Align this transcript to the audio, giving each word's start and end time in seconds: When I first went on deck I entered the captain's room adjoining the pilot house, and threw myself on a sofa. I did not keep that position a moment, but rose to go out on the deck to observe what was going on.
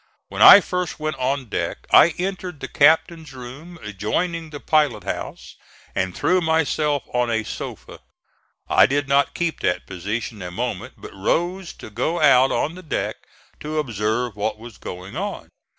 When 0.29 0.41
I 0.41 0.61
first 0.61 0.99
went 0.99 1.15
on 1.17 1.45
deck 1.45 1.85
I 1.91 2.15
entered 2.17 2.59
the 2.59 2.67
captain's 2.67 3.33
room 3.33 3.77
adjoining 3.83 4.49
the 4.49 4.59
pilot 4.59 5.03
house, 5.03 5.53
and 5.93 6.17
threw 6.17 6.41
myself 6.41 7.03
on 7.13 7.29
a 7.29 7.43
sofa. 7.43 7.99
I 8.67 8.87
did 8.87 9.07
not 9.07 9.35
keep 9.35 9.59
that 9.59 9.85
position 9.85 10.41
a 10.41 10.49
moment, 10.49 10.95
but 10.97 11.13
rose 11.13 11.71
to 11.73 11.91
go 11.91 12.19
out 12.19 12.51
on 12.51 12.73
the 12.73 12.81
deck 12.81 13.17
to 13.59 13.77
observe 13.77 14.35
what 14.35 14.57
was 14.57 14.79
going 14.79 15.15
on. 15.15 15.49